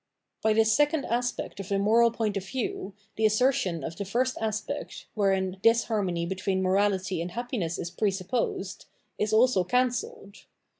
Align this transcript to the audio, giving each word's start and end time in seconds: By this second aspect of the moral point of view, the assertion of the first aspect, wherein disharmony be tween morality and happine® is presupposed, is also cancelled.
By 0.41 0.53
this 0.53 0.73
second 0.73 1.05
aspect 1.05 1.59
of 1.59 1.69
the 1.69 1.77
moral 1.77 2.09
point 2.09 2.35
of 2.35 2.43
view, 2.47 2.95
the 3.17 3.25
assertion 3.27 3.83
of 3.83 3.95
the 3.97 4.03
first 4.03 4.35
aspect, 4.41 5.05
wherein 5.13 5.59
disharmony 5.61 6.25
be 6.25 6.33
tween 6.37 6.63
morality 6.63 7.21
and 7.21 7.29
happine® 7.33 7.77
is 7.77 7.91
presupposed, 7.91 8.87
is 9.19 9.31
also 9.31 9.63
cancelled. 9.63 10.45